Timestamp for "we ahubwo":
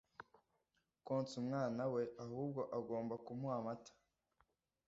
1.93-2.61